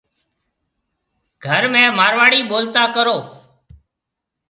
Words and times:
گھر 1.45 1.63
۾ 1.75 1.83
مارواڙي 1.97 2.41
ٻولتا 2.49 2.83
ڪرون۔ 2.95 3.21